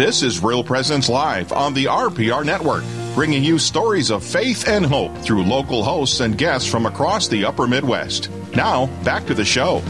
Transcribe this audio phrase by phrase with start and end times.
[0.00, 4.86] This is Real Presence Live on the RPR Network, bringing you stories of faith and
[4.86, 8.30] hope through local hosts and guests from across the upper Midwest.
[8.56, 9.82] Now, back to the show.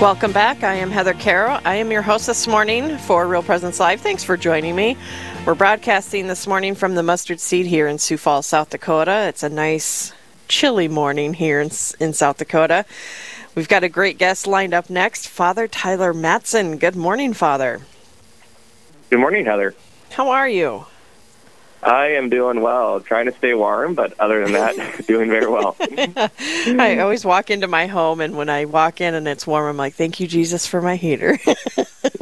[0.00, 0.64] Welcome back.
[0.64, 1.60] I am Heather Carroll.
[1.64, 4.00] I am your host this morning for Real Presence Live.
[4.00, 4.96] Thanks for joining me.
[5.46, 9.26] We're broadcasting this morning from the Mustard Seed here in Sioux Falls, South Dakota.
[9.28, 10.12] It's a nice,
[10.48, 11.70] chilly morning here in,
[12.00, 12.84] in South Dakota.
[13.54, 16.78] We've got a great guest lined up next, Father Tyler Matson.
[16.78, 17.80] Good morning, Father.
[19.14, 19.76] Good morning, Heather.
[20.10, 20.86] How are you?
[21.84, 24.74] I am doing well, trying to stay warm, but other than that,
[25.06, 25.76] doing very well.
[25.78, 29.76] I always walk into my home, and when I walk in and it's warm, I'm
[29.76, 31.38] like, "Thank you, Jesus, for my heater."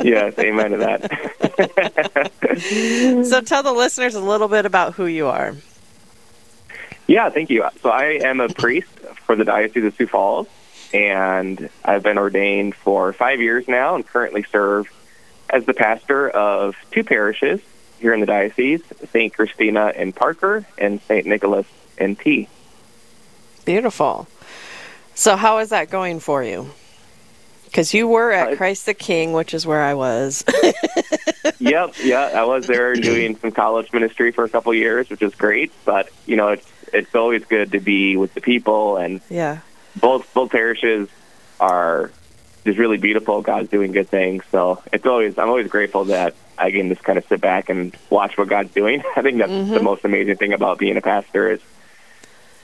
[0.02, 1.10] yes, amen to that.
[3.24, 5.56] so, tell the listeners a little bit about who you are.
[7.06, 7.66] Yeah, thank you.
[7.80, 8.90] So, I am a priest
[9.24, 10.46] for the Diocese of Sioux Falls,
[10.92, 14.92] and I've been ordained for five years now, and currently serve
[15.52, 17.60] as the pastor of two parishes
[18.00, 19.32] here in the diocese St.
[19.32, 21.26] Christina in Parker and St.
[21.26, 21.66] Nicholas
[21.98, 22.48] in Tea.
[23.64, 24.26] Beautiful.
[25.14, 26.70] So, how is that going for you?
[27.66, 30.44] Because you were at uh, Christ the King, which is where I was.
[31.58, 35.34] yep, yeah, I was there doing some college ministry for a couple years, which is
[35.34, 35.72] great.
[35.84, 39.60] But you know, it's it's always good to be with the people, and yeah,
[40.00, 41.08] both both parishes
[41.60, 42.10] are
[42.64, 43.42] just really beautiful.
[43.42, 47.18] God's doing good things, so it's always I'm always grateful that I can just kind
[47.18, 49.02] of sit back and watch what God's doing.
[49.16, 49.74] I think that's mm-hmm.
[49.74, 51.60] the most amazing thing about being a pastor is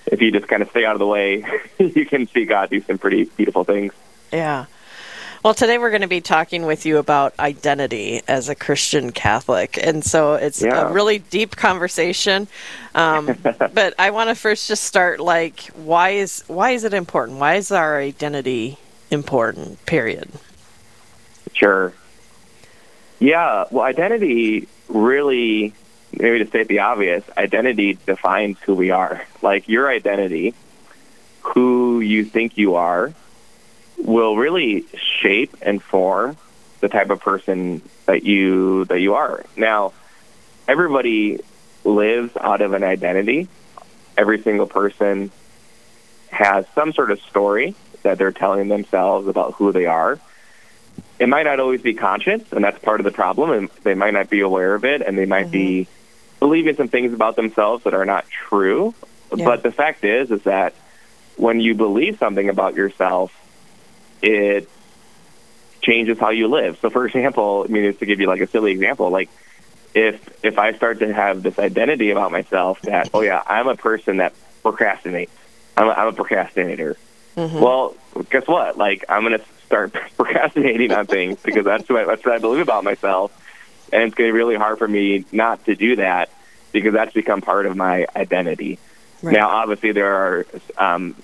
[0.07, 1.45] if you just kind of stay out of the way,
[1.79, 3.93] you can see God do some pretty beautiful things.
[4.33, 4.67] Yeah.
[5.45, 9.79] Well, today we're going to be talking with you about identity as a Christian Catholic.
[9.81, 10.89] And so it's yeah.
[10.89, 12.49] a really deep conversation.
[12.95, 17.39] Um, but I want to first just start like, why is, why is it important?
[17.39, 18.79] Why is our identity
[19.11, 20.31] important, period?
[21.53, 21.93] Sure.
[23.19, 25.75] Yeah, well, identity really,
[26.13, 29.25] maybe to state the obvious, identity defines who we are.
[29.43, 30.55] Like your identity,
[31.41, 33.13] who you think you are,
[33.97, 34.87] will really
[35.21, 36.37] shape and form
[36.81, 39.45] the type of person that you that you are.
[39.57, 39.93] Now,
[40.69, 41.41] everybody
[41.85, 43.49] lives out of an identity.
[44.17, 45.31] Every single person
[46.31, 50.19] has some sort of story that they're telling themselves about who they are
[51.19, 53.51] it might not always be conscious, and that's part of the problem.
[53.51, 55.51] And they might not be aware of it, and they might mm-hmm.
[55.51, 55.89] be
[56.39, 58.95] believing some things about themselves that are not true.
[59.35, 59.45] Yeah.
[59.45, 60.75] But the fact is, is that
[61.37, 63.33] when you believe something about yourself,
[64.23, 64.69] it
[65.83, 66.79] changes how you live.
[66.81, 69.29] So, for example, I mean, just to give you like a silly example, like
[69.95, 73.77] if if I start to have this identity about myself that oh yeah, I'm a
[73.77, 75.31] person that procrastinates.
[75.79, 76.97] I'm a, I'm a procrastinator.
[77.37, 77.61] Mm-hmm.
[77.61, 77.95] Well,
[78.31, 78.77] guess what?
[78.77, 82.85] Like I'm gonna start procrastinating on things because that's what that's what I believe about
[82.85, 83.33] myself,
[83.93, 86.31] and it's going to be really hard for me not to do that
[86.73, 88.79] because that's become part of my identity.
[89.23, 89.35] Right.
[89.35, 90.47] Now, obviously, there are
[90.77, 91.15] um,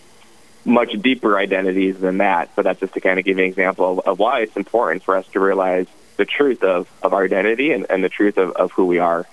[0.64, 3.98] much deeper identities than that, but that's just to kind of give you an example
[3.98, 5.86] of, of why it's important for us to realize
[6.16, 9.26] the truth of, of our identity and, and the truth of, of who we are.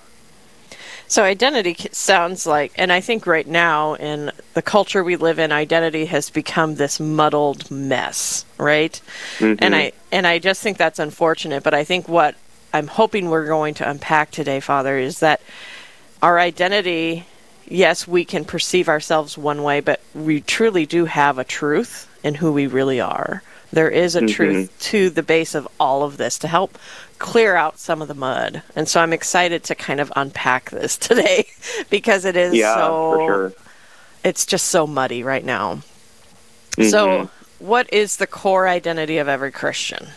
[1.12, 5.52] So identity sounds like, and I think right now in the culture we live in,
[5.52, 8.94] identity has become this muddled mess, right?
[9.40, 9.62] Mm-hmm.
[9.62, 11.64] And I and I just think that's unfortunate.
[11.64, 12.36] But I think what
[12.74, 15.42] I'm hoping we're going to unpack today, Father, is that
[16.22, 17.26] our identity.
[17.68, 22.36] Yes, we can perceive ourselves one way, but we truly do have a truth in
[22.36, 23.44] who we really are.
[23.72, 24.28] There is a mm-hmm.
[24.28, 26.78] truth to the base of all of this to help
[27.20, 28.64] clear out some of the mud.
[28.76, 31.48] And so I'm excited to kind of unpack this today
[31.90, 33.54] because it is yeah, so for sure.
[34.24, 35.76] it's just so muddy right now.
[36.72, 36.90] Mm-hmm.
[36.90, 40.08] So what is the core identity of every Christian?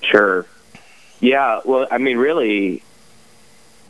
[0.00, 0.46] Sure.
[1.20, 2.82] Yeah, well, I mean really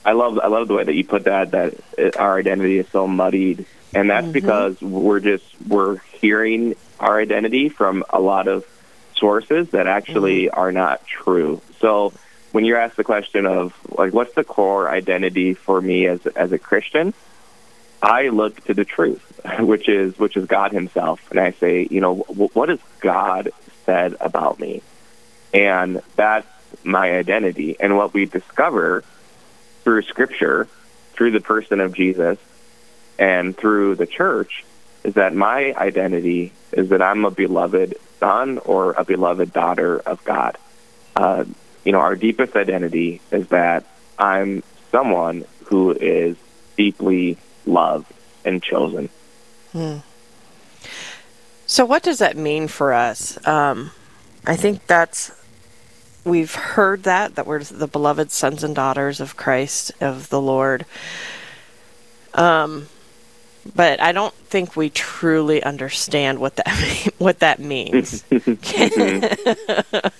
[0.04, 2.88] I love I love the way that you put that that it, our identity is
[2.88, 4.32] so muddied and that's mm-hmm.
[4.32, 8.64] because we're just we're hearing our identity from a lot of
[9.16, 10.58] sources that actually mm-hmm.
[10.58, 11.60] are not true.
[11.80, 12.12] So
[12.52, 16.52] when you're asked the question of like what's the core identity for me as as
[16.52, 17.14] a Christian,
[18.02, 22.00] I look to the truth, which is which is God Himself, and I say, you
[22.00, 23.50] know, w- what has God
[23.86, 24.82] said about me,
[25.54, 26.46] and that's
[26.84, 27.76] my identity.
[27.80, 29.02] And what we discover
[29.88, 30.68] through Scripture,
[31.14, 32.36] through the person of Jesus,
[33.18, 34.62] and through the church,
[35.02, 40.22] is that my identity is that I'm a beloved son or a beloved daughter of
[40.26, 40.58] God.
[41.16, 41.46] Uh,
[41.86, 43.86] you know, our deepest identity is that
[44.18, 44.62] I'm
[44.92, 46.36] someone who is
[46.76, 48.12] deeply loved
[48.44, 49.08] and chosen.
[49.72, 49.96] Hmm.
[51.66, 53.38] So, what does that mean for us?
[53.46, 53.92] Um,
[54.44, 55.32] I think that's
[56.28, 60.84] we've heard that that we're the beloved sons and daughters of Christ of the Lord.
[62.34, 62.88] Um,
[63.74, 66.68] but I don't think we truly understand what that
[67.18, 68.22] what that means.
[68.28, 68.38] can,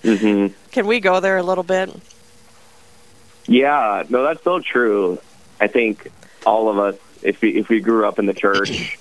[0.02, 0.54] mm-hmm.
[0.70, 1.94] can we go there a little bit?
[3.46, 5.18] Yeah, no, that's so true.
[5.60, 6.10] I think
[6.44, 8.98] all of us, if we if we grew up in the church,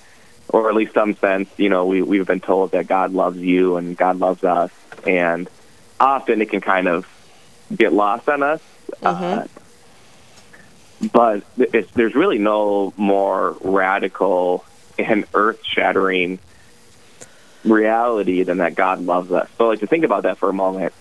[0.50, 3.78] or at least some sense, you know, we we've been told that God loves you
[3.78, 4.72] and God loves us,
[5.06, 5.50] and
[6.00, 7.08] often it can kind of
[7.76, 8.62] get lost on us.
[9.02, 9.40] Mm-hmm.
[9.40, 9.48] Uh,
[11.12, 11.44] but
[11.94, 14.66] there's really no more radical
[14.98, 16.40] and earth-shattering
[17.64, 19.50] reality than that God loves us.
[19.58, 20.94] So, like to think about that for a moment.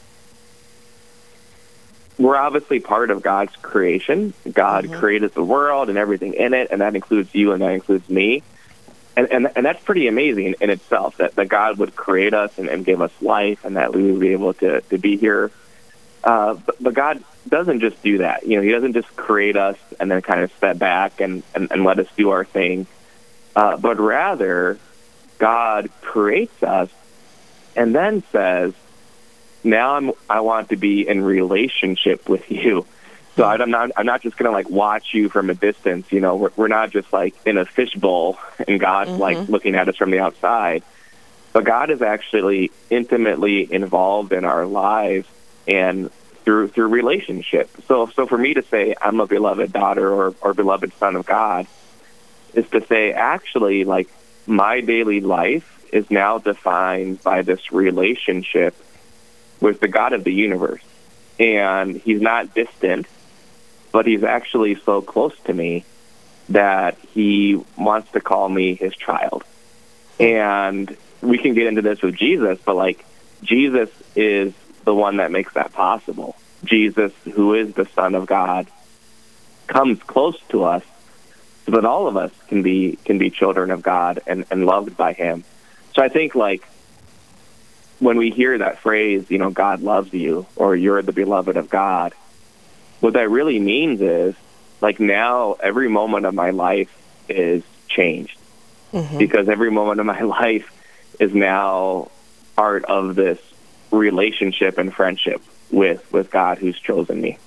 [2.19, 4.33] We're obviously part of God's creation.
[4.51, 4.99] God mm-hmm.
[4.99, 8.43] created the world and everything in it, and that includes you and that includes me.
[9.17, 12.69] And, and, and that's pretty amazing in itself that, that God would create us and,
[12.69, 15.51] and give us life and that we would be able to, to be here
[16.27, 18.45] uh, but, but God doesn't just do that.
[18.45, 21.71] You know, He doesn't just create us and then kind of step back and, and,
[21.71, 22.89] and let us do our thing.
[23.55, 24.79] Uh, but rather,
[25.39, 26.91] God creates us
[27.77, 28.75] and then says,
[29.63, 32.85] now I'm, I want to be in relationship with you.
[33.37, 36.11] So I'm not, I'm not just going to like watch you from a distance.
[36.11, 39.21] You know, we're, we're not just like in a fishbowl and God's mm-hmm.
[39.21, 40.83] like looking at us from the outside.
[41.53, 45.29] But God is actually intimately involved in our lives
[45.69, 46.11] and
[46.45, 47.71] through through relationship.
[47.89, 51.27] So so for me to say I'm a beloved daughter or or beloved son of
[51.27, 51.67] God
[52.55, 54.09] is to say actually like
[54.47, 58.75] my daily life is now defined by this relationship
[59.61, 60.83] with the God of the universe.
[61.39, 63.07] And he's not distant,
[63.97, 65.83] but he's actually so close to me
[66.51, 69.43] that he wants to call me his child.
[70.21, 73.07] And we can get into this with Jesus, but like
[73.43, 74.53] Jesus is
[74.85, 76.37] the one that makes that possible.
[76.63, 78.67] Jesus, who is the Son of God,
[79.67, 80.85] comes close to us
[81.65, 84.95] so that all of us can be can be children of God and, and loved
[84.99, 85.43] by him.
[85.95, 86.69] So I think like
[87.99, 91.71] when we hear that phrase, you know, God loves you or you're the beloved of
[91.71, 92.13] God,
[93.01, 94.35] what that really means is
[94.81, 96.91] like now every moment of my life
[97.29, 98.39] is changed.
[98.93, 99.19] Mm-hmm.
[99.19, 100.71] Because every moment of my life
[101.19, 102.11] is now
[102.57, 103.39] part of this
[103.91, 107.39] relationship and friendship with with God who's chosen me.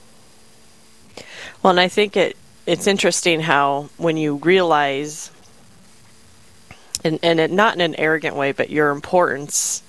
[1.62, 5.32] Well, and I think it it's interesting how when you realize
[7.04, 9.84] and and it, not in an arrogant way, but your importance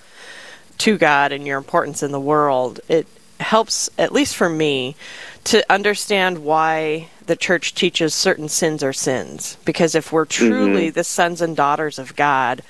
[0.79, 3.07] to God and your importance in the world, it
[3.39, 4.97] helps at least for me
[5.45, 10.95] to understand why the church teaches certain sins are sins because if we're truly mm-hmm.
[10.95, 12.63] the sons and daughters of God,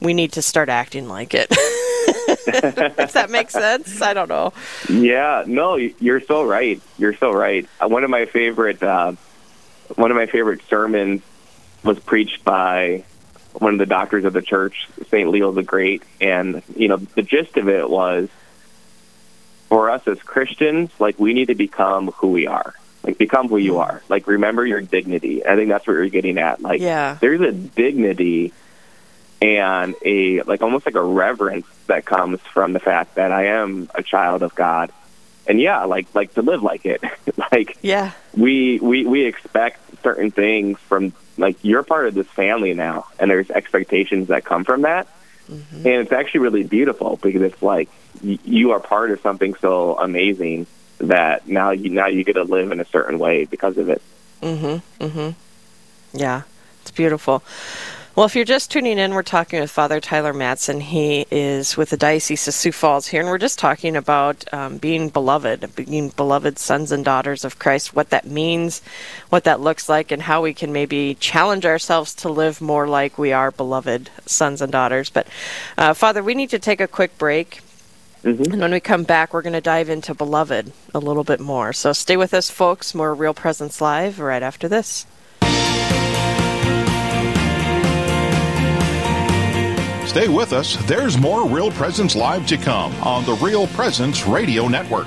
[0.00, 1.48] we need to start acting like it.
[2.48, 4.52] if that makes sense, I don't know.
[4.88, 6.80] Yeah, no, you're so right.
[6.96, 7.66] You're so right.
[7.80, 9.12] Uh, one of my favorite, uh,
[9.96, 11.22] one of my favorite sermons
[11.82, 13.04] was preached by
[13.52, 17.22] one of the doctors of the church, Saint Leo the Great, and you know the
[17.22, 18.28] gist of it was
[19.68, 22.74] for us as Christians, like we need to become who we are.
[23.02, 23.80] Like become who you mm.
[23.80, 24.02] are.
[24.08, 25.46] Like remember your dignity.
[25.46, 26.60] I think that's what you're getting at.
[26.60, 27.16] Like yeah.
[27.20, 28.52] there's a dignity
[29.40, 33.88] and a like almost like a reverence that comes from the fact that I am
[33.94, 34.90] a child of God.
[35.46, 37.02] And yeah, like like to live like it.
[37.52, 38.12] like yeah.
[38.36, 43.30] We we we expect certain things from like you're part of this family now and
[43.30, 45.08] there's expectations that come from that.
[45.50, 45.76] Mm-hmm.
[45.76, 47.88] And it's actually really beautiful because it's like
[48.22, 50.66] you are part of something so amazing
[50.98, 54.02] that now you now you get to live in a certain way because of it.
[54.42, 54.82] Mhm.
[55.00, 55.34] Mhm.
[56.12, 56.42] Yeah.
[56.82, 57.42] It's beautiful.
[58.18, 60.80] Well, if you're just tuning in, we're talking with Father Tyler Matson.
[60.80, 64.78] He is with the Diocese of Sioux Falls here, and we're just talking about um,
[64.78, 68.82] being beloved, being beloved sons and daughters of Christ, what that means,
[69.28, 73.18] what that looks like, and how we can maybe challenge ourselves to live more like
[73.18, 75.10] we are beloved sons and daughters.
[75.10, 75.28] But,
[75.76, 77.60] uh, Father, we need to take a quick break.
[78.24, 78.52] Mm-hmm.
[78.52, 81.72] And when we come back, we're going to dive into Beloved a little bit more.
[81.72, 82.96] So stay with us, folks.
[82.96, 85.06] More Real Presence Live right after this.
[90.08, 90.74] Stay with us.
[90.86, 95.06] There's more Real Presence Live to come on the Real Presence Radio Network.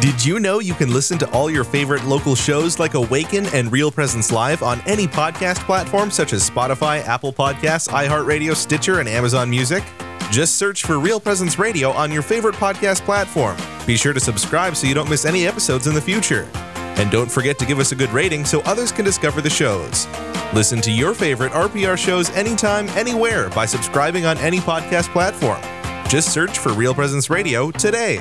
[0.00, 3.70] Did you know you can listen to all your favorite local shows like Awaken and
[3.70, 9.08] Real Presence Live on any podcast platform such as Spotify, Apple Podcasts, iHeartRadio, Stitcher, and
[9.08, 9.84] Amazon Music?
[10.32, 13.56] Just search for Real Presence Radio on your favorite podcast platform.
[13.86, 16.48] Be sure to subscribe so you don't miss any episodes in the future.
[16.96, 20.06] And don't forget to give us a good rating so others can discover the shows.
[20.54, 25.60] Listen to your favorite RPR shows anytime, anywhere by subscribing on any podcast platform.
[26.08, 28.20] Just search for Real Presence Radio today.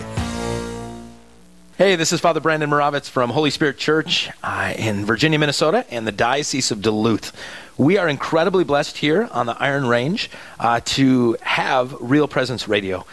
[1.77, 6.07] Hey, this is Father Brandon Moravitz from Holy Spirit Church uh, in Virginia, Minnesota, and
[6.07, 7.35] the Diocese of Duluth.
[7.77, 13.05] We are incredibly blessed here on the Iron Range uh, to have Real Presence Radio.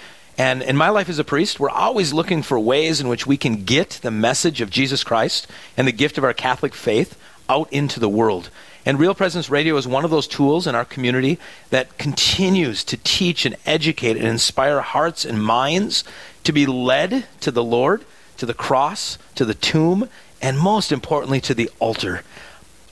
[0.43, 3.37] And in my life as a priest, we're always looking for ways in which we
[3.37, 5.47] can get the message of Jesus Christ
[5.77, 7.17] and the gift of our Catholic faith
[7.49, 8.51] out into the world.
[8.85, 11.39] And Real Presence Radio is one of those tools in our community
[11.71, 16.03] that continues to teach and educate and inspire hearts and minds
[16.43, 18.05] to be led to the Lord,
[18.39, 20.09] to the cross, to the tomb,
[20.41, 22.25] and most importantly, to the altar.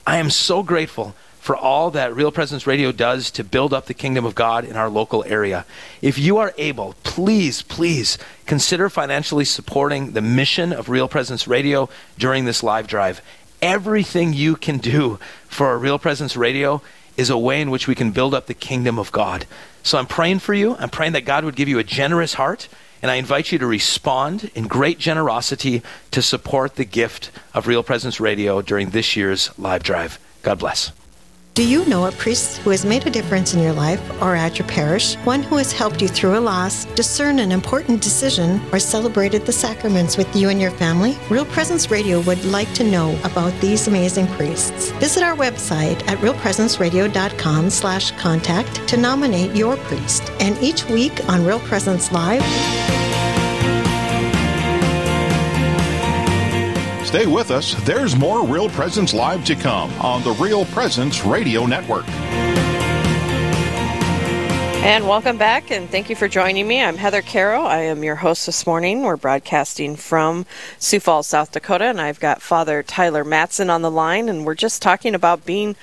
[0.07, 3.95] I am so grateful for all that Real Presence Radio does to build up the
[3.95, 5.65] kingdom of God in our local area.
[5.99, 11.89] If you are able, please, please consider financially supporting the mission of Real Presence Radio
[12.19, 13.23] during this live drive.
[13.59, 15.17] Everything you can do
[15.47, 16.79] for Real Presence Radio
[17.17, 19.47] is a way in which we can build up the kingdom of God.
[19.81, 20.75] So I'm praying for you.
[20.77, 22.69] I'm praying that God would give you a generous heart.
[23.01, 25.81] And I invite you to respond in great generosity
[26.11, 30.19] to support the gift of Real Presence Radio during this year's live drive.
[30.43, 30.91] God bless.
[31.53, 34.57] Do you know a priest who has made a difference in your life or at
[34.57, 35.15] your parish?
[35.25, 39.51] One who has helped you through a loss, discern an important decision, or celebrated the
[39.51, 41.17] sacraments with you and your family?
[41.29, 44.91] Real Presence Radio would like to know about these amazing priests.
[44.91, 50.31] Visit our website at realpresenceradio.com slash contact to nominate your priest.
[50.39, 52.41] And each week on Real Presence Live,
[57.11, 57.73] Stay with us.
[57.83, 62.07] There's more Real Presence Live to come on the Real Presence Radio Network.
[64.87, 66.81] And welcome back, and thank you for joining me.
[66.81, 67.65] I'm Heather Carroll.
[67.65, 69.01] I am your host this morning.
[69.01, 70.45] We're broadcasting from
[70.79, 74.55] Sioux Falls, South Dakota, and I've got Father Tyler Matson on the line, and we're
[74.55, 75.75] just talking about being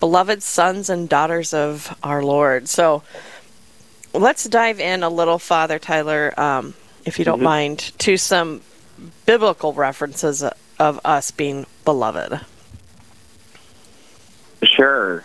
[0.00, 2.68] beloved sons and daughters of our Lord.
[2.68, 3.02] So
[4.12, 6.74] let's dive in a little, Father Tyler, um,
[7.06, 7.44] if you don't mm-hmm.
[7.44, 8.60] mind, to some
[9.24, 10.44] biblical references
[10.78, 12.40] of us being beloved.
[14.62, 15.24] Sure.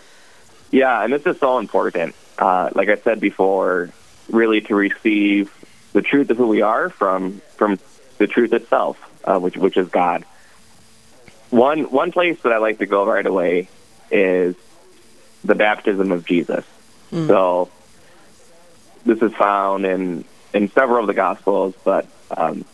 [0.70, 2.14] Yeah, and this is so important.
[2.38, 3.90] Uh, like I said before,
[4.30, 5.52] really to receive
[5.92, 7.78] the truth of who we are from from
[8.18, 10.24] the truth itself, uh, which which is God.
[11.50, 13.68] One one place that I like to go right away
[14.10, 14.54] is
[15.44, 16.64] the baptism of Jesus.
[17.10, 17.26] Mm.
[17.26, 17.70] So
[19.04, 22.64] this is found in in several of the Gospels, but um,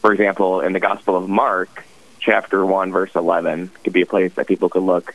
[0.00, 1.84] for example, in the Gospel of Mark,
[2.20, 5.14] chapter 1, verse 11 could be a place that people could look.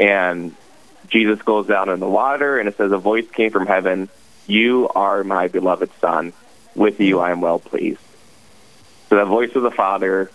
[0.00, 0.54] And
[1.08, 4.08] Jesus goes down in the water, and it says, A voice came from heaven,
[4.46, 6.32] You are my beloved Son.
[6.74, 8.00] With you I am well pleased.
[9.08, 10.30] So the voice of the Father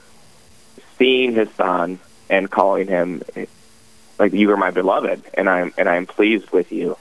[0.98, 2.00] seeing his Son
[2.30, 3.24] and calling him,
[4.20, 6.98] like, You are my beloved, and I'm, and I'm pleased with you.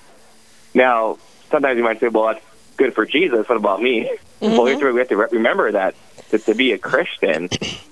[0.74, 1.18] Now,
[1.50, 2.44] sometimes you might say, Well, that's
[2.76, 3.48] good for Jesus.
[3.48, 4.10] What about me?
[4.40, 4.56] Mm-hmm.
[4.56, 5.94] Well, we have to remember that
[6.32, 7.48] to, to be a Christian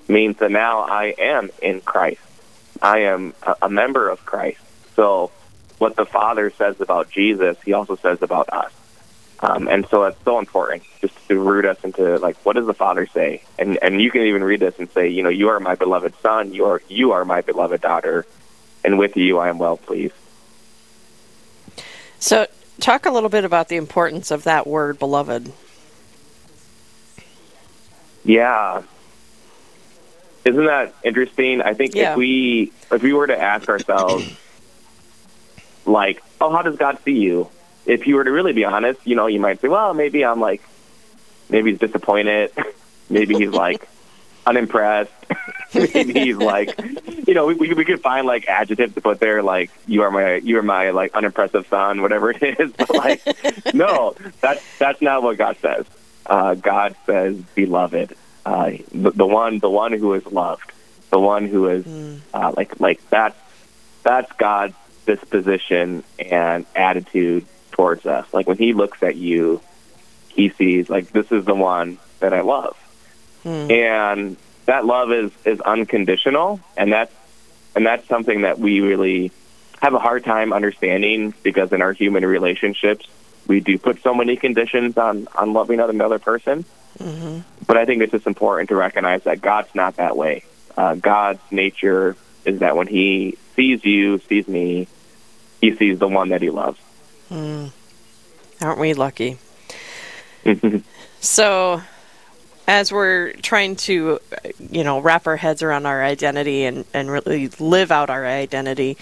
[0.09, 2.21] means that now I am in Christ.
[2.83, 4.61] I am a, a member of Christ.
[4.97, 5.31] So
[5.79, 8.73] what the Father says about Jesus, He also says about us.
[9.43, 12.75] Um, and so it's so important just to root us into like what does the
[12.75, 13.43] Father say?
[13.59, 16.15] And and you can even read this and say, you know, you are my beloved
[16.21, 18.27] son, you are you are my beloved daughter,
[18.85, 20.15] and with you I am well pleased.
[22.19, 22.47] So
[22.81, 25.53] talk a little bit about the importance of that word beloved.
[28.25, 28.83] Yeah.
[30.45, 31.61] Isn't that interesting?
[31.61, 32.13] I think yeah.
[32.13, 34.25] if we if we were to ask ourselves
[35.85, 37.49] like, oh, how does God see you?
[37.87, 40.41] If you were to really be honest, you know, you might say, well, maybe I'm
[40.41, 40.63] like
[41.49, 42.53] maybe he's disappointed.
[43.11, 43.87] maybe he's like
[44.47, 45.13] unimpressed.
[45.75, 46.79] maybe he's like,
[47.27, 50.37] you know, we, we could find like adjectives to put there, like you are my
[50.37, 52.73] you are my like unimpressive son, whatever it is.
[52.73, 55.87] But like, no, that's that's not what God says
[56.31, 60.73] uh, God says, "Beloved," uh, the, the one, the one who is loved,
[61.11, 62.21] the one who is mm.
[62.33, 63.37] uh, like like that's
[64.05, 68.33] that's God's disposition and attitude towards us.
[68.33, 69.61] Like when He looks at you,
[70.29, 72.77] He sees like this is the one that I love,
[73.45, 73.71] mm.
[73.71, 77.13] and that love is is unconditional, and that's
[77.75, 79.33] and that's something that we really
[79.83, 83.09] have a hard time understanding because in our human relationships
[83.51, 86.65] we do put so many conditions on on loving another person.
[86.99, 87.41] Mm-hmm.
[87.67, 90.45] But I think it's just important to recognize that God's not that way.
[90.77, 94.87] Uh, God's nature is that when He sees you, sees me,
[95.61, 96.79] He sees the one that He loves.
[97.29, 97.73] Mm.
[98.61, 99.39] Aren't we lucky?
[101.21, 101.83] so,
[102.71, 104.21] as we're trying to,
[104.71, 108.97] you know, wrap our heads around our identity and, and really live out our identity,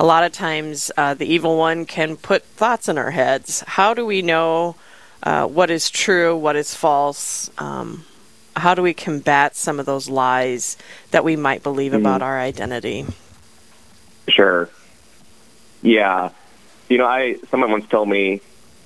[0.00, 3.60] a lot of times uh, the evil one can put thoughts in our heads.
[3.60, 4.74] How do we know
[5.22, 7.48] uh, what is true, what is false?
[7.58, 8.04] Um,
[8.56, 10.76] how do we combat some of those lies
[11.12, 12.00] that we might believe mm-hmm.
[12.00, 13.06] about our identity?
[14.26, 14.68] Sure.
[15.80, 16.30] Yeah.
[16.88, 18.40] You know, I someone once told me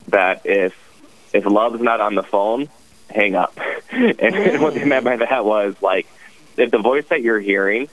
[0.09, 0.75] that if
[1.33, 2.69] if love's not on the phone,
[3.11, 3.59] hang up.
[3.91, 6.07] and, what they meant by that was like
[6.57, 7.89] if the voice that you're hearing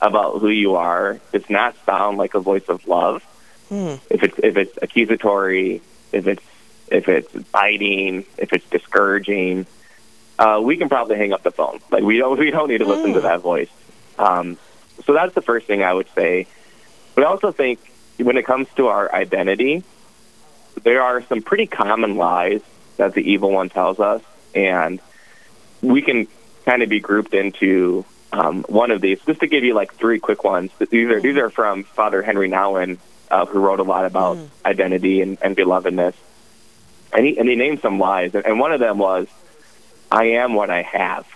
[0.00, 3.22] about who you are does not sound like a voice of love,
[3.68, 3.94] hmm.
[4.10, 6.42] if it's if it's accusatory, if it's
[6.90, 9.66] if it's biting, if it's discouraging,
[10.38, 11.80] uh, we can probably hang up the phone.
[11.90, 13.26] Like we don't we don't need to listen to hmm.
[13.26, 13.70] that voice.
[14.18, 14.58] Um,
[15.04, 16.46] so that's the first thing I would say.
[17.14, 17.80] But I also think
[18.18, 19.82] when it comes to our identity,
[20.82, 22.62] there are some pretty common lies
[22.96, 24.22] that the evil one tells us
[24.54, 25.00] and
[25.82, 26.26] we can
[26.64, 29.20] kind of be grouped into um, one of these.
[29.26, 30.70] Just to give you like three quick ones.
[30.78, 32.98] These are these are from Father Henri Nouwen,
[33.30, 34.48] uh, who wrote a lot about mm.
[34.64, 36.14] identity and, and belovedness,
[37.12, 39.28] and he and he named some lies, and one of them was,
[40.10, 41.26] "I am what I have.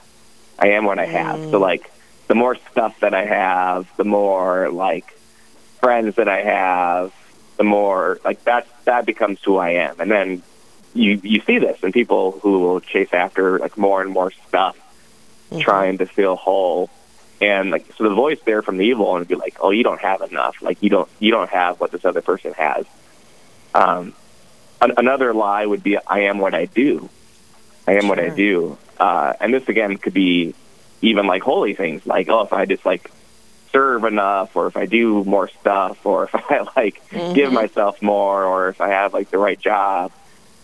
[0.59, 1.51] I am what I have." Mm.
[1.51, 1.91] So like,
[2.29, 5.11] the more stuff that I have, the more like
[5.81, 7.13] friends that I have,
[7.57, 10.43] the more like that that becomes who I am, and then
[10.95, 14.77] you you see this in people who will chase after like more and more stuff,
[15.51, 15.61] mm-hmm.
[15.61, 16.91] trying to feel whole.
[17.41, 20.01] And like so, the voice there from the evil and be like, "Oh, you don't
[20.01, 20.63] have enough.
[20.63, 22.87] Like you don't you don't have what this other person has."
[23.75, 24.15] Um,
[24.81, 27.09] an- another lie would be, "I am what I do.
[27.87, 28.11] I am sure.
[28.11, 30.55] what I do." Uh, and this again could be
[31.01, 33.11] even like holy things, like, "Oh, if I just like
[33.73, 37.33] serve enough or if I do more stuff or if I like mm-hmm.
[37.33, 40.13] give myself more or if I have like the right job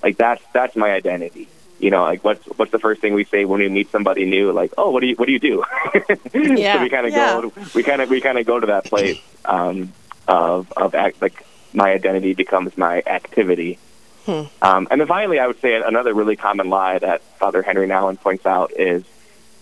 [0.02, 1.49] like that's that's my identity.
[1.78, 4.52] You know, like what's what's the first thing we say when we meet somebody new?
[4.52, 5.64] Like, oh, what do you what do you do?
[6.35, 7.40] yeah, so we kind of yeah.
[7.40, 9.93] go we kind of we kind of go to that place um,
[10.26, 13.78] of of act like my identity becomes my activity.
[14.26, 14.43] Hmm.
[14.61, 18.20] Um, and then finally, I would say another really common lie that Father Henri Nouwen
[18.20, 19.05] points out is,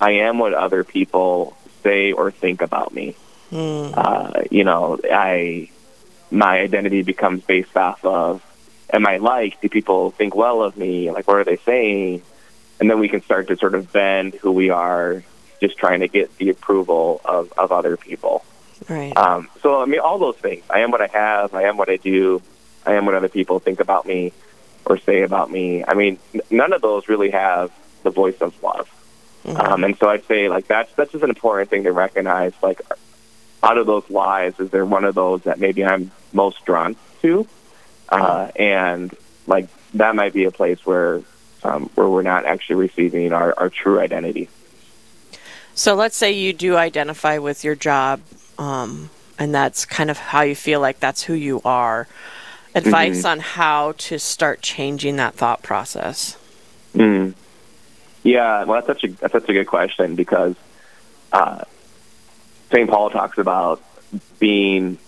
[0.00, 3.14] I am what other people say or think about me.
[3.50, 3.90] Hmm.
[3.94, 5.70] Uh, you know, I
[6.30, 8.42] my identity becomes based off of
[8.92, 9.62] am I liked?
[9.62, 11.10] Do people think well of me?
[11.10, 12.22] Like, what are they saying?
[12.80, 15.22] And then we can start to sort of bend who we are,
[15.60, 18.44] just trying to get the approval of, of other people.
[18.88, 19.16] Right.
[19.16, 20.64] Um, so, I mean, all those things.
[20.68, 21.54] I am what I have.
[21.54, 22.42] I am what I do.
[22.84, 24.32] I am what other people think about me
[24.84, 25.82] or say about me.
[25.82, 27.72] I mean, n- none of those really have
[28.02, 28.88] the voice of love.
[29.44, 29.60] Mm-hmm.
[29.60, 32.52] Um, and so I'd say, like, that's, that's just an important thing to recognize.
[32.62, 32.82] Like,
[33.62, 37.48] out of those lies, is there one of those that maybe I'm most drawn to?
[38.08, 39.14] Uh, and
[39.46, 41.22] like that might be a place where
[41.62, 44.48] um, where we're not actually receiving our, our true identity.
[45.74, 48.20] So let's say you do identify with your job,
[48.58, 52.08] um, and that's kind of how you feel like that's who you are.
[52.74, 53.26] Advice mm-hmm.
[53.26, 56.36] on how to start changing that thought process.
[56.94, 57.34] Mm.
[58.22, 60.56] Yeah, well, that's such a that's such a good question because
[61.32, 61.64] uh,
[62.70, 62.88] St.
[62.88, 63.82] Paul talks about
[64.38, 64.98] being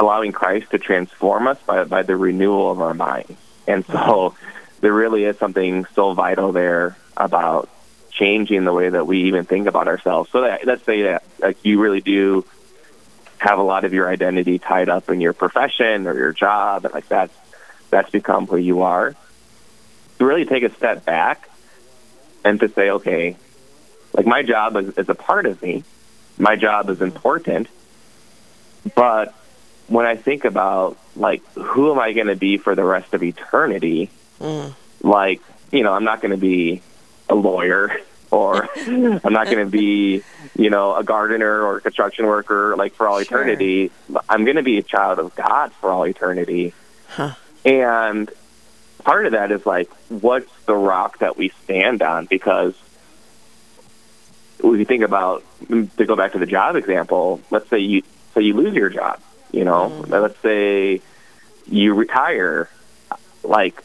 [0.00, 3.36] allowing Christ to transform us by, by the renewal of our mind.
[3.68, 4.34] And so
[4.80, 7.68] there really is something so vital there about
[8.10, 10.30] changing the way that we even think about ourselves.
[10.30, 12.46] So that, let's say that like you really do
[13.38, 16.94] have a lot of your identity tied up in your profession or your job, and
[16.94, 17.34] like that's
[17.90, 19.14] that's become who you are.
[20.18, 21.48] To really take a step back
[22.44, 23.36] and to say, okay,
[24.12, 25.84] like my job is, is a part of me.
[26.38, 27.68] My job is important,
[28.94, 29.34] but
[29.90, 33.22] when I think about like who am I going to be for the rest of
[33.22, 34.08] eternity,
[34.40, 34.72] mm.
[35.02, 36.80] like you know, I'm not going to be
[37.28, 37.96] a lawyer
[38.30, 40.22] or I'm not going to be
[40.56, 43.40] you know a gardener or a construction worker like for all sure.
[43.42, 43.90] eternity.
[44.28, 46.72] I'm going to be a child of God for all eternity,
[47.08, 47.34] huh.
[47.64, 48.30] and
[49.02, 52.74] part of that is like what's the rock that we stand on because
[54.58, 58.02] if you think about to go back to the job example, let's say you
[58.34, 59.20] so you lose your job
[59.52, 60.12] you know, mm-hmm.
[60.12, 61.00] let's say
[61.66, 62.68] you retire,
[63.42, 63.82] like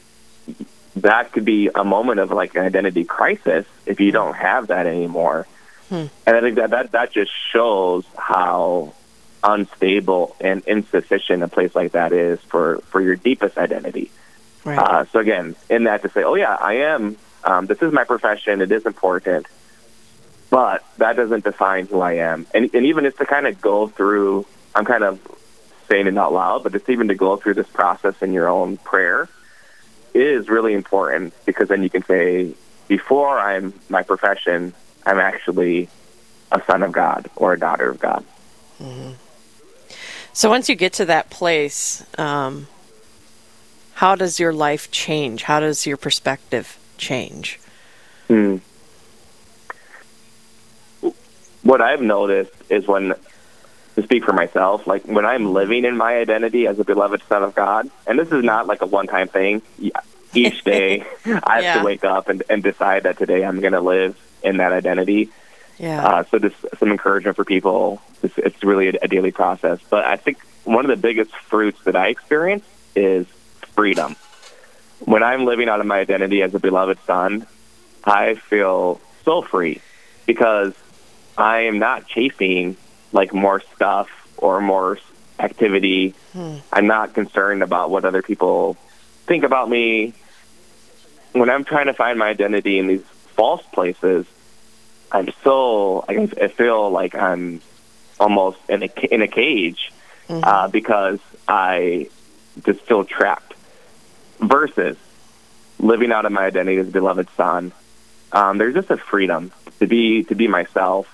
[0.97, 4.87] that could be a moment of like an identity crisis if you don't have that
[4.87, 5.47] anymore.
[5.89, 6.05] Hmm.
[6.25, 8.93] And I think that, that that just shows how
[9.43, 14.11] unstable and insufficient a place like that is for for your deepest identity.
[14.63, 14.79] Right.
[14.79, 17.17] Uh, so again, in that to say, oh yeah, I am.
[17.43, 18.61] Um, this is my profession.
[18.61, 19.45] It is important,
[20.49, 22.47] but that doesn't define who I am.
[22.55, 25.19] And, and even just to kind of go through, I'm kind of
[25.87, 28.77] saying it out loud, but it's even to go through this process in your own
[28.77, 29.29] prayer
[30.13, 32.53] is really important because then you can say,
[32.87, 34.73] before I'm my profession,
[35.05, 35.89] I'm actually
[36.51, 38.23] a son of God or a daughter of God.
[38.81, 39.11] Mm-hmm.
[40.33, 42.67] So once you get to that place, um,
[43.95, 45.43] how does your life change?
[45.43, 47.59] How does your perspective change?
[48.27, 48.57] Hmm.
[51.63, 53.13] What I've noticed is when,
[53.95, 57.43] to speak for myself, like when I'm living in my identity as a beloved son
[57.43, 59.61] of God, and this is not like a one time thing.
[60.33, 61.77] Each day, I have Yeah.
[61.79, 65.29] to wake up and, and decide that today I'm going to live in that identity.
[65.77, 66.05] Yeah.
[66.05, 68.01] Uh, so just some encouragement for people.
[68.21, 69.79] It's, it's really a, a daily process.
[69.89, 73.27] But I think one of the biggest fruits that I experience is
[73.75, 74.15] freedom.
[74.99, 77.45] When I'm living out of my identity as a beloved son,
[78.03, 79.81] I feel so free
[80.25, 80.73] because
[81.37, 82.75] I am not chasing
[83.15, 84.99] like more stuff or more
[85.39, 86.13] activity.
[86.71, 88.75] I'm not concerned about what other people
[89.25, 90.13] think about me.
[91.31, 93.03] When I'm trying to find my identity in these
[93.37, 94.25] false places,
[95.11, 97.61] I'm so I, I feel like I'm
[98.19, 99.91] almost in a in a cage
[100.43, 102.09] uh, because I
[102.65, 103.53] just feel trapped.
[104.39, 104.97] Versus
[105.79, 107.71] living out of my identity as a beloved son,
[108.33, 111.07] um, there's just a freedom to be to be myself,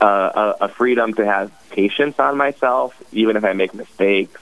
[0.00, 4.40] uh, a, a freedom to have patience on myself, even if I make mistakes,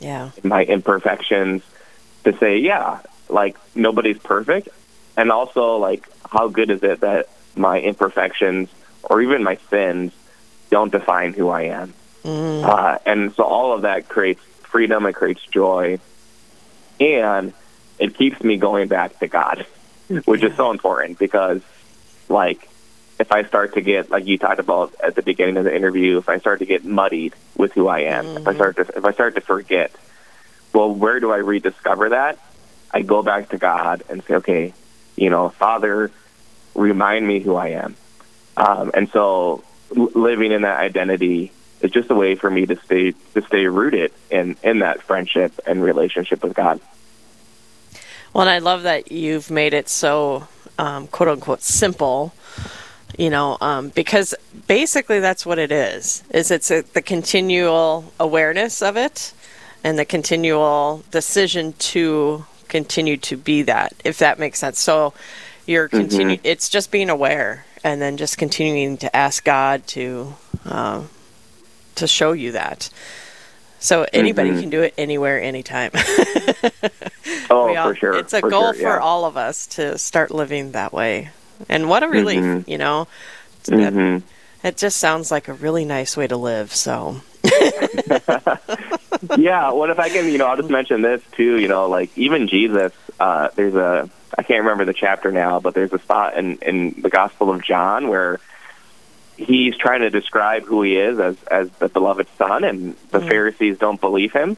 [0.00, 0.30] yeah.
[0.42, 1.62] my imperfections,
[2.24, 4.68] to say, yeah, like nobody's perfect,
[5.16, 8.68] and also like how good is it that my imperfections
[9.02, 10.12] or even my sins
[10.70, 15.44] don't define who I am, uh, and so all of that creates freedom, it creates
[15.46, 15.98] joy,
[17.00, 17.52] and
[17.98, 19.66] it keeps me going back to God,
[20.24, 21.60] which is so important because,
[22.28, 22.69] like,
[23.20, 26.16] if I start to get like you talked about at the beginning of the interview,
[26.16, 29.04] if I start to get muddied with who I am, if I start to if
[29.04, 29.94] I start to forget,
[30.72, 32.38] well, where do I rediscover that?
[32.90, 34.72] I go back to God and say, okay,
[35.16, 36.10] you know, Father,
[36.74, 37.94] remind me who I am.
[38.56, 41.52] Um, and so, living in that identity
[41.82, 45.52] is just a way for me to stay to stay rooted in in that friendship
[45.66, 46.80] and relationship with God.
[48.32, 52.32] Well, and I love that you've made it so um, quote unquote simple.
[53.18, 54.34] You know, um, because
[54.66, 56.22] basically that's what it is.
[56.30, 59.32] Is it's a, the continual awareness of it,
[59.84, 63.94] and the continual decision to continue to be that.
[64.04, 64.80] If that makes sense.
[64.80, 65.12] So
[65.66, 66.38] you're continue.
[66.44, 71.04] It's just being aware, and then just continuing to ask God to uh,
[71.96, 72.90] to show you that.
[73.82, 75.90] So anybody can do it anywhere, anytime.
[77.50, 78.12] Oh, all- for sure.
[78.14, 78.94] It's a for goal sure, yeah.
[78.94, 81.30] for all of us to start living that way.
[81.68, 83.06] And what a relief, you know.
[83.66, 84.22] That- Mhm.
[84.62, 86.74] It just sounds like a really nice way to live.
[86.74, 87.16] So,
[89.36, 92.10] yeah, what if I can, you know, I'll just mention this too, you know, like
[92.16, 96.36] even Jesus, uh, there's a, I can't remember the chapter now, but there's a spot
[96.36, 98.38] in, in the Gospel of John where
[99.36, 103.78] he's trying to describe who he is as, as the beloved son, and the Pharisees
[103.78, 104.56] don't believe him.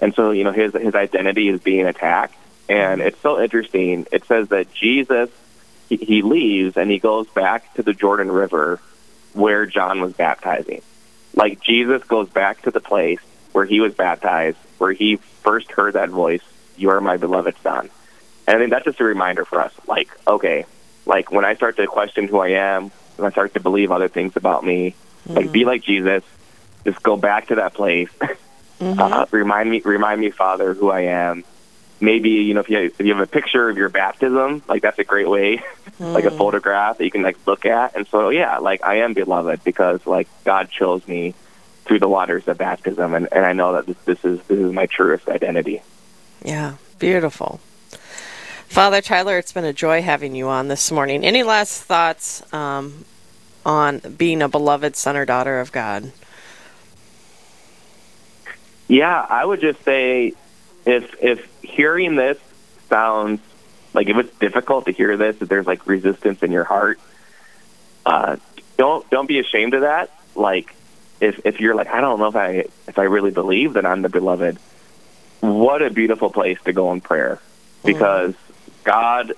[0.00, 2.34] And so, you know, his, his identity is being attacked.
[2.68, 4.06] And it's so interesting.
[4.10, 5.30] It says that Jesus,
[5.96, 8.80] he, he leaves and he goes back to the Jordan River
[9.32, 10.82] where John was baptizing.
[11.34, 13.20] Like Jesus goes back to the place
[13.52, 16.42] where he was baptized, where he first heard that voice,
[16.76, 17.90] "You are my beloved son."
[18.46, 19.72] And I think that's just a reminder for us.
[19.86, 20.66] Like, okay,
[21.06, 24.08] like when I start to question who I am, when I start to believe other
[24.08, 24.94] things about me,
[25.28, 26.22] like be like Jesus.
[26.84, 28.10] Just go back to that place.
[28.80, 31.44] uh, remind me, remind me, Father, who I am.
[32.00, 34.98] Maybe you know if you if you have a picture of your baptism, like that's
[34.98, 35.62] a great way,
[35.98, 37.96] like a photograph that you can like look at.
[37.96, 41.34] And so yeah, like I am beloved because like God chose me
[41.84, 44.72] through the waters of baptism, and, and I know that this, this is this is
[44.72, 45.82] my truest identity.
[46.44, 47.60] yeah, beautiful.
[48.74, 51.24] Father Tyler, it's been a joy having you on this morning.
[51.24, 53.04] Any last thoughts um,
[53.64, 56.10] on being a beloved son or daughter of God?
[58.88, 60.32] Yeah, I would just say
[60.86, 62.38] if if hearing this
[62.88, 63.40] sounds
[63.92, 66.98] like if it's difficult to hear this, if there's like resistance in your heart,
[68.04, 68.36] uh,
[68.76, 70.10] don't don't be ashamed of that.
[70.34, 70.74] Like
[71.20, 74.02] if if you're like I don't know if I if I really believe that I'm
[74.02, 74.58] the beloved,
[75.40, 77.40] what a beautiful place to go in prayer
[77.84, 78.34] because
[78.82, 79.32] God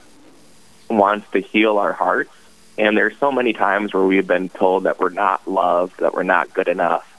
[0.89, 2.31] wants to heal our hearts.
[2.79, 6.25] And there's so many times where we've been told that we're not loved, that we're
[6.25, 7.11] not good enough,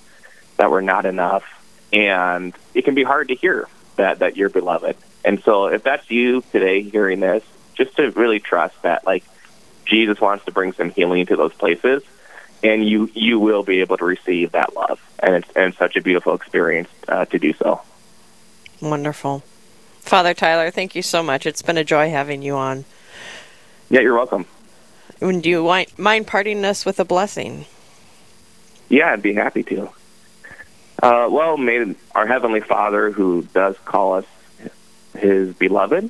[0.57, 1.43] that we're not enough,
[1.91, 4.95] and it can be hard to hear that that you're beloved.
[5.25, 7.43] And so, if that's you today hearing this,
[7.75, 9.23] just to really trust that, like
[9.85, 12.03] Jesus wants to bring some healing to those places,
[12.63, 15.95] and you you will be able to receive that love, and it's and it's such
[15.95, 17.81] a beautiful experience uh, to do so.
[18.81, 19.43] Wonderful.
[19.99, 21.45] Father Tyler, thank you so much.
[21.45, 22.85] It's been a joy having you on.
[23.89, 24.45] Yeah, you're welcome.
[25.19, 27.65] And do you mind parting us with a blessing?
[28.89, 29.89] Yeah, I'd be happy to.
[31.01, 34.25] Uh, well, may our Heavenly Father, who does call us
[35.17, 36.09] His beloved,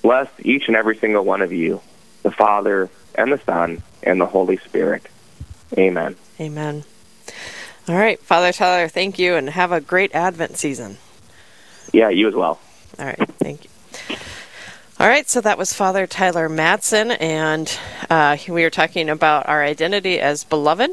[0.00, 1.80] bless each and every single one of you,
[2.22, 5.06] the Father and the Son and the Holy Spirit.
[5.76, 6.16] Amen.
[6.40, 6.84] Amen.
[7.88, 10.98] All right, Father Tyler, thank you, and have a great Advent season.
[11.92, 12.60] Yeah, you as well.
[12.98, 13.70] All right, thank you.
[15.00, 17.76] All right, so that was Father Tyler Matson, and
[18.08, 20.92] uh, we were talking about our identity as beloved.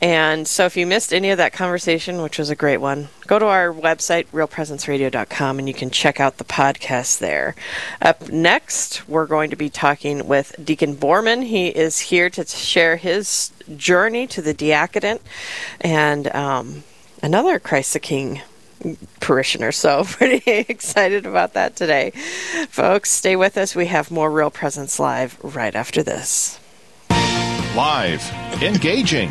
[0.00, 3.38] And so, if you missed any of that conversation, which was a great one, go
[3.38, 7.54] to our website, realpresenceradio.com, and you can check out the podcast there.
[8.00, 11.44] Up next, we're going to be talking with Deacon Borman.
[11.44, 15.22] He is here to share his journey to the diaconate
[15.80, 16.82] and um,
[17.22, 18.42] another Christ the King
[19.20, 19.72] parishioner.
[19.72, 22.10] So, pretty excited about that today.
[22.68, 23.74] Folks, stay with us.
[23.74, 26.58] We have more Real Presence Live right after this.
[27.74, 28.30] Live,
[28.62, 29.30] engaging,